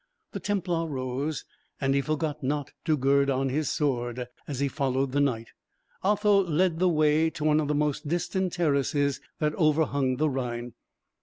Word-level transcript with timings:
The 0.31 0.39
Templar 0.39 0.87
rose, 0.87 1.45
and 1.79 1.93
he 1.93 2.01
forgot 2.01 2.41
not 2.41 2.71
to 2.85 2.97
gird 2.97 3.29
on 3.29 3.49
his 3.49 3.69
sword 3.69 4.27
as 4.47 4.59
he 4.59 4.67
followed 4.67 5.11
the 5.11 5.19
knight. 5.21 5.49
Otho 6.03 6.41
led 6.43 6.79
the 6.79 6.89
way 6.89 7.29
to 7.29 7.43
one 7.43 7.59
of 7.59 7.67
the 7.67 7.75
most 7.75 8.07
distant 8.07 8.51
terraces 8.53 9.21
that 9.37 9.53
overhung 9.53 10.15
the 10.17 10.27
Rhine. 10.27 10.73